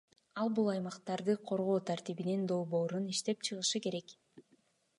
Ал 0.43 0.47
бул 0.59 0.69
аймактарды 0.71 1.35
коргоо 1.49 1.75
тартибинин 1.89 2.47
долбоорун 2.53 3.05
иштеп 3.17 3.45
чыгышы 3.49 3.83
керек. 3.87 4.17